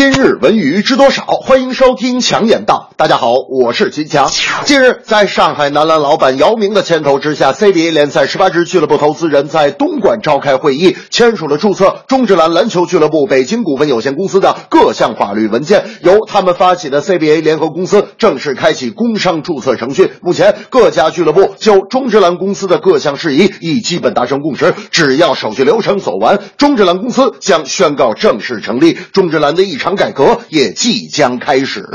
[0.00, 1.26] 今日文娱知多少？
[1.26, 2.90] 欢迎收听强眼道。
[2.96, 4.30] 大家好，我是金强。
[4.64, 20.12] 近日，在上海男篮老板姚明的牵头之下，CBA 联赛十八支俱乐部投资人在东莞召开会议，签署了注册中职篮篮球俱乐部北京股份有限公司的各项法律文件，由他们发起的 CBA 联合公司正式开启工商注册程序。
[20.22, 28.96] 目前，各家俱乐部就中职篮公司的各项事宜已基本达成共识，只要手续流程走完，中职篮公司将宣告正式成立。
[29.12, 31.88] 中职篮的一场改革也即将开始。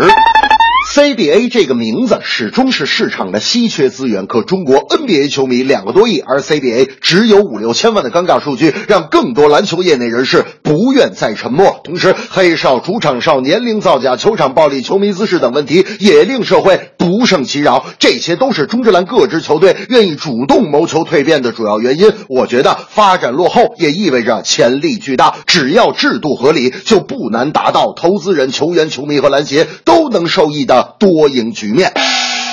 [0.95, 11.81] CBA 这个名字始终是市场的稀缺资源，可中国 NBA 球迷两个多亿，而 CBA 只有五六千万的尴尬数据，让更多篮球业内人士不愿再沉默。
[11.84, 17.85] 同时，黑哨、主场哨、年龄造假、球场暴力、球迷姿势等问题也令社会不胜其扰。
[17.99, 22.13] 这些都是中职篮各支球队愿意主动谋求蜕变的主要原因。
[22.30, 30.84] 我觉得发展落后也意味着潜力巨大，只要制度合理，就不难达到投资人、球员、球迷和篮协都能受益的。
[30.98, 31.91] 多赢局面。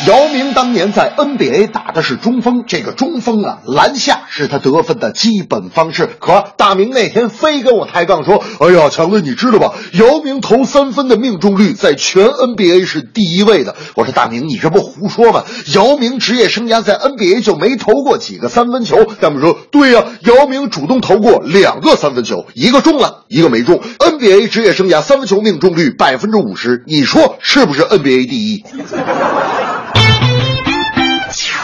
[0.07, 6.09] 姚明当年在 NBA 打的是中锋，这个中锋啊，篮下是他得分的基本方式。
[6.19, 9.75] 可大明那天非跟我抬杠说：“哎呀，强哥，你知道吧？
[9.93, 15.45] 姚明投三分的命中率在全 NBA 是第一位的。”我说：“大明，你这不胡说吗？
[15.73, 23.81] 姚明职业生涯在 NBA 就没投过几个三分球。”大明说：“对呀，姚明主动投过两个三分球，一个中了，一个没中。
[24.01, 28.65] NBA 职业生涯三分球命中率百分之五十，你说是不是 NBA 第一？”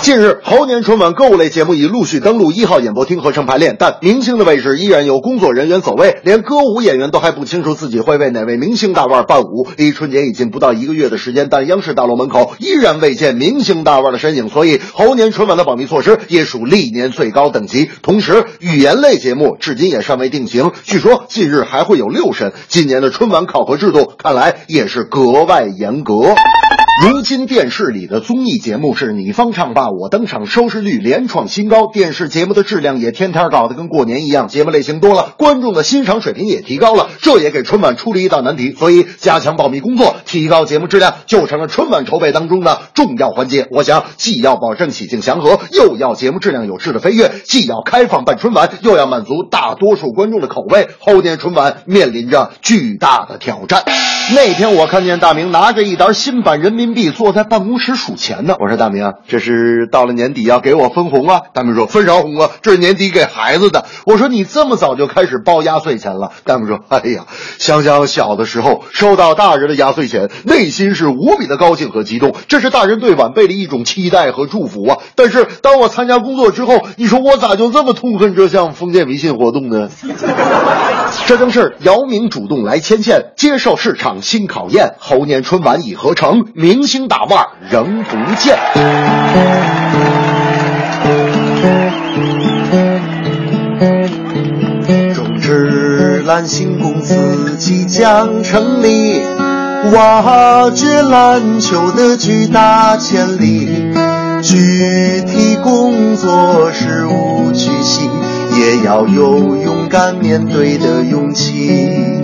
[0.08, 9.68] 近日，猴年春晚歌舞类节目已陆续登陆一号演播厅合成排练，但明星的位置依然有工作人员走位，连歌舞演员都还不清楚自己会为哪位明星大腕伴舞。
[9.76, 17.90] 离春节已经不到一个月的时间，但央视大楼门口依然未见明星大腕的身影，所以猴年春晚的保密措施也属历年最高等级。
[18.00, 22.54] 同时，语言类节目至今也尚未定型，据说近日还会有六审。
[22.68, 26.34] 今年的春晚考核制度看来也是格外严格。
[27.00, 38.72] 如今电视里的综艺节目是你方唱罢我登场，收视率连创新高，电视节目的质量也天天搞得跟过年一样，节目类型多了，观众的欣赏水平也提高了，这也给春晚出了一道难题。
[38.72, 43.68] 所以，加强保密工作，提高节目质量，就成了春晚筹备当中的重要环节。
[43.70, 50.88] 我想，既要保证喜庆祥和，又要节目质量有质的飞跃；既要开放办春晚，又要满足大多数观众的口味。
[50.98, 53.84] 后年春晚面临着巨大的挑战。
[54.34, 58.56] 那天我看见大明拿着一沓新版人民币坐在办公室数钱呢。
[58.60, 61.40] 我说大明啊，这是到了年底要给我分红啊。
[61.54, 62.50] 大明说分啥红啊？
[62.60, 63.86] 这是年底给孩子的。
[64.04, 66.32] 我说你这么早就开始包压岁钱了？
[66.44, 67.26] 大明说哎呀，
[67.58, 74.98] 想想小的时候收到大人的压岁钱，内心是无比的高兴和激动，这是大人对晚辈的一种期待和祝福啊。
[75.14, 79.88] 但是当我参加工作之后，你说我咋就这么痛恨这项封建迷信活动呢？
[81.26, 84.94] 这正是姚明主动来牵线，接受市场新考验。
[84.98, 88.56] 猴年春晚已合成，明星大腕仍不见。
[95.14, 99.20] 中职篮新公司即将成立，
[99.92, 103.92] 挖掘篮球的巨大潜力。
[104.42, 106.87] 具体工作是。
[108.58, 112.22] 也要有勇敢面对的勇气。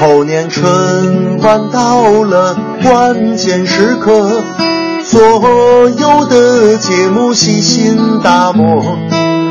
[0.00, 4.42] 猴年春晚到了关键时刻，
[5.02, 8.96] 所有的节目细心打磨，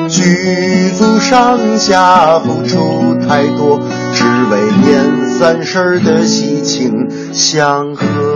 [0.07, 3.81] 剧组上下付出太多，
[4.13, 8.28] 只为年三十的喜庆祥和。